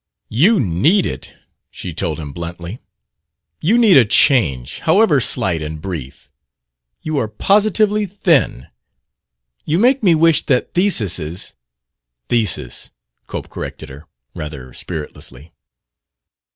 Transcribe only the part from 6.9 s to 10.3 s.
You are positively thin. You make me